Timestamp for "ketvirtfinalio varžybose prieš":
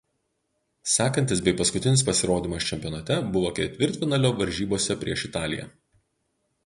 3.61-5.27